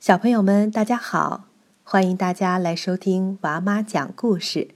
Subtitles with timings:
[0.00, 1.44] 小朋友们，大家好！
[1.84, 4.70] 欢迎大家来收听娃妈讲故事。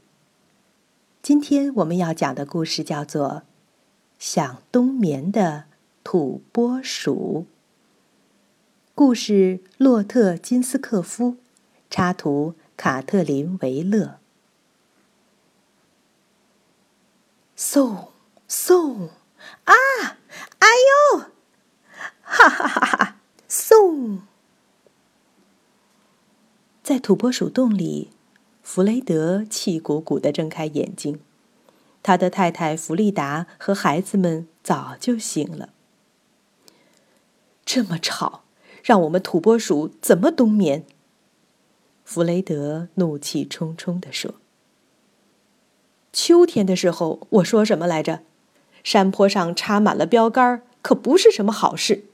[1.22, 3.28] 今天我们要讲的故事叫做
[4.18, 5.64] 《想冬眠的
[6.04, 7.46] 土拨鼠》。
[8.94, 11.38] 故事洛特金斯克夫，
[11.88, 14.18] 插图卡特琳维勒。
[17.56, 18.08] 嗖
[18.46, 19.08] 嗖
[19.64, 19.72] 啊！
[20.58, 20.68] 哎
[21.14, 21.20] 呦！
[22.20, 23.16] 哈哈哈哈！
[23.48, 24.18] 嗖！
[26.84, 28.10] 在土拨鼠洞里，
[28.62, 31.18] 弗雷德气鼓鼓地睁开眼睛。
[32.02, 35.70] 他的太太弗利达和孩子们早就醒了。
[37.64, 38.42] 这么吵，
[38.82, 40.84] 让我们土拨鼠怎么冬眠？
[42.04, 44.34] 弗雷德怒气冲冲地说
[46.12, 48.20] ：“秋天的时候，我说什么来着？
[48.82, 52.04] 山坡上插满了标杆，可不是什么好事。”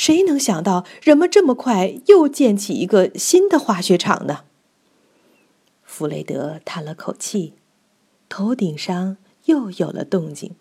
[0.00, 4.46] 谁能想到，人们这么快又建起一个新的滑雪场呢？
[5.82, 7.52] 弗雷德叹了口气，
[8.26, 10.56] 头顶上又有了动静。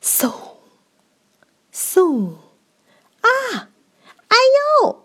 [0.00, 0.32] 嗖，
[1.74, 2.34] 嗖，
[3.22, 3.70] 啊，
[4.28, 4.36] 哎
[4.84, 5.04] 呦！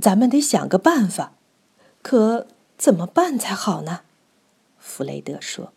[0.00, 1.34] 咱们得想个办法，
[2.00, 2.46] 可
[2.78, 4.00] 怎么办才好呢？
[4.78, 5.74] 弗雷德说：“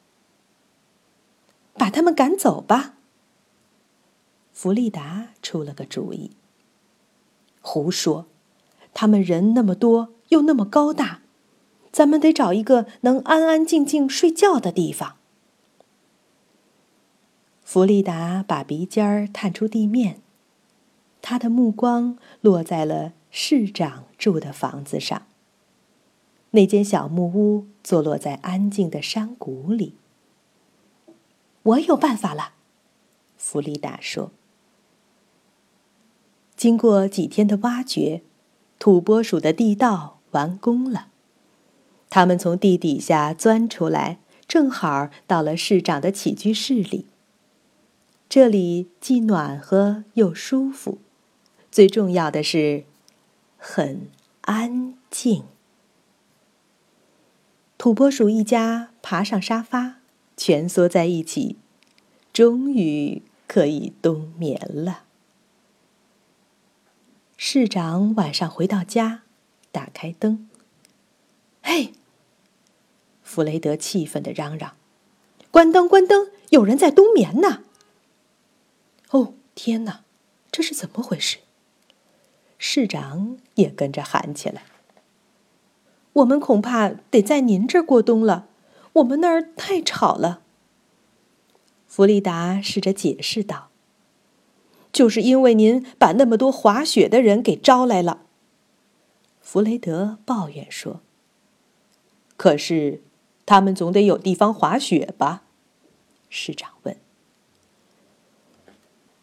[1.76, 2.94] 把他们赶走吧。”
[4.60, 6.32] 弗利达出了个主意。
[7.62, 8.26] 胡说！
[8.92, 11.22] 他们人那么多，又那么高大，
[11.92, 15.18] 咱们得找一个能安安静静睡觉的地方。
[17.64, 20.22] 弗利达把鼻尖儿探出地面，
[21.22, 25.28] 他的目光落在了市长住的房子上。
[26.50, 29.94] 那间小木屋坐落在安静的山谷里。
[31.62, 32.54] 我有办法了，
[33.38, 34.32] 弗利达说。
[36.58, 38.24] 经过几天的挖掘，
[38.80, 41.10] 土拨鼠的地道完工了。
[42.10, 47.06] 他们从地底下钻出来，正好到了市长的起居室里。
[48.28, 50.98] 这里既暖和又舒服，
[51.72, 52.86] 最重要的是，
[53.58, 54.08] 很
[54.42, 55.44] 安静。
[57.78, 59.98] 土拨鼠一家爬上沙发，
[60.36, 61.56] 蜷缩在一起，
[62.34, 65.04] 终于可以冬眠了。
[67.40, 69.22] 市长晚上回到家，
[69.72, 70.50] 打开灯。
[71.62, 71.94] 嘿，
[73.22, 74.76] 弗雷德气愤的嚷嚷
[75.52, 76.32] ：“关灯，关灯！
[76.50, 77.62] 有人在冬眠呢！”
[79.12, 80.02] 哦，天哪，
[80.52, 81.38] 这是怎么回事？
[82.58, 84.64] 市长也跟着喊起来
[86.14, 88.48] ：“我们恐怕得在您这儿过冬了，
[88.94, 90.42] 我们那儿太吵了。”
[91.86, 93.70] 弗利达试着解释道。
[94.98, 98.22] 就是因为您把那么多滑雪的人给招来了，
[99.40, 101.02] 弗雷德抱怨说。
[102.36, 103.04] 可是，
[103.46, 105.44] 他们总得有地方滑雪吧？
[106.30, 106.98] 市长问。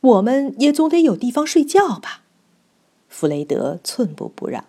[0.01, 2.23] 我们也总得有地方睡觉吧？
[3.09, 4.67] 弗雷德寸步不让。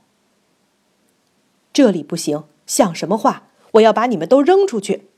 [1.71, 3.49] 这里不行，像什么话？
[3.73, 5.09] 我要把你们都扔出去。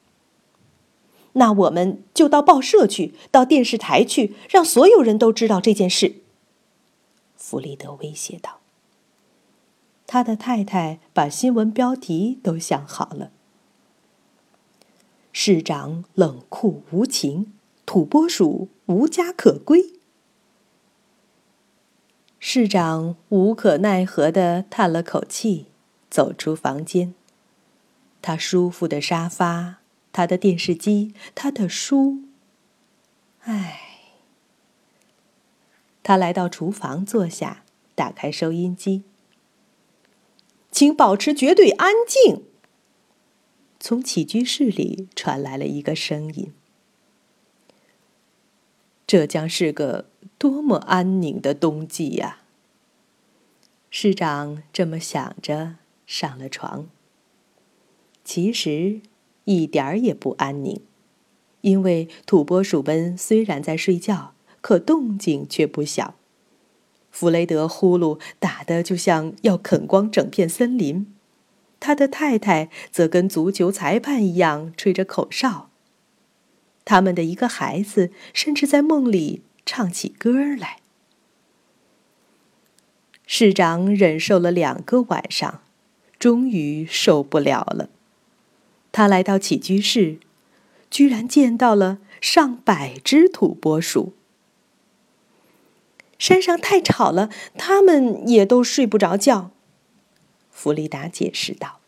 [1.38, 6.16] 那我们就到报社去，到电视台去，让所有人都知道这件事。”
[7.38, 8.60] 弗里德威胁道。
[10.06, 13.32] 他的太太把新闻标题都想好了
[15.32, 17.54] ：“市长冷酷无情，
[17.86, 19.94] 土拨鼠无家可归。”
[22.40, 25.66] 市长无可奈何的叹了口气，
[26.10, 27.14] 走出房间。
[28.22, 29.78] 他舒服的沙发。
[30.18, 32.24] 他的电视机，他的书。
[33.42, 33.82] 唉，
[36.02, 37.64] 他来到厨房坐下，
[37.94, 39.04] 打开收音机。
[40.72, 42.46] 请保持绝对安静。
[43.80, 46.52] 从起居室里传来了一个声音。
[49.06, 52.40] 这将是个多么安宁的冬季呀！
[53.92, 55.76] 市长这么想着，
[56.08, 56.90] 上了床。
[58.24, 59.02] 其实。
[59.48, 60.82] 一点儿也不安宁，
[61.62, 66.16] 因为土拨鼠们虽然在睡觉，可动静却不小。
[67.10, 71.08] 弗雷德呼噜打得就像要啃光整片森林，
[71.80, 75.70] 他的太太则跟足球裁判一样吹着口哨。
[76.84, 80.80] 他们的一个孩子甚至在梦里唱起歌来。
[83.26, 85.62] 市长忍受了两个晚上，
[86.20, 87.90] 终于受不了了。
[88.98, 90.18] 他来到起居室，
[90.90, 94.14] 居然见到了上百只土拨鼠。
[96.18, 97.30] 山上太吵了，
[97.60, 99.52] 他们也都睡不着觉。”
[100.50, 101.80] 弗里达解释道。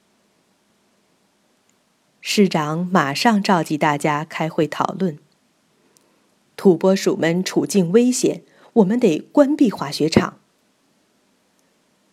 [2.22, 5.18] 市长马上召集大家开会讨论。
[6.56, 10.38] 土拨鼠们处境危险，我们得关闭滑雪场。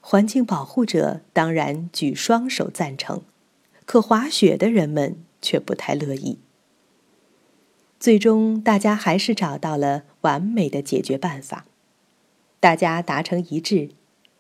[0.01, 3.21] 环境保护者当然举双手赞成，
[3.87, 6.39] 可滑雪的人们却不太乐意。
[7.99, 11.65] 最终，大家还是找到了完美的解决办法。
[12.61, 13.91] 大家达成一致：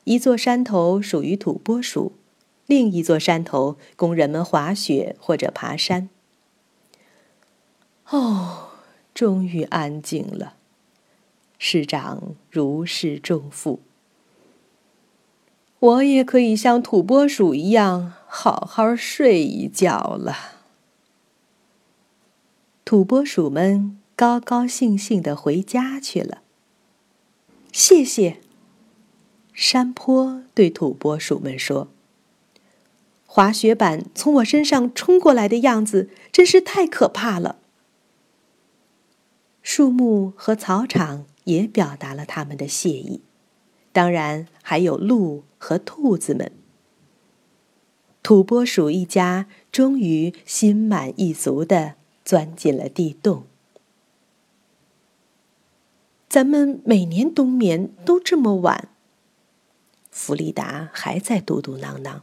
[0.04, 2.12] 一座山头属于土拨鼠。
[2.66, 6.08] 另一座山头供人们滑雪或者爬山。
[8.08, 8.70] 哦，
[9.14, 10.56] 终于安静了。
[11.58, 13.80] 市长如释重负。
[15.78, 20.36] 我也可以像土拨鼠一样好好睡一觉了。
[22.84, 26.42] 土拨鼠们高高兴兴的回家去了。
[27.72, 28.40] 谢谢。
[29.52, 31.88] 山坡对土拨鼠们说。
[33.26, 37.58] 滑雪板从我身上冲过来的样子真是太可怕了。
[39.62, 43.20] 树木和草场也表达了他们的谢意，
[43.92, 46.52] 当然还有鹿和兔子们。
[48.26, 51.94] 土拨鼠一家终于心满意足的
[52.24, 53.44] 钻进了地洞。
[56.28, 58.88] 咱们每年冬眠都这么晚。
[60.10, 62.22] 弗里达还在嘟嘟囔囔。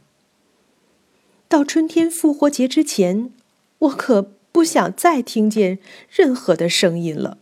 [1.48, 3.32] 到春天复活节之前，
[3.78, 5.78] 我可不想再听见
[6.10, 7.38] 任何的声音了。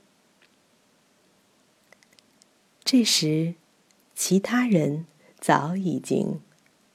[2.85, 3.55] 这时，
[4.15, 5.07] 其他人
[5.41, 6.41] 早已经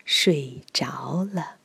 [0.08, 1.58] 睡着了。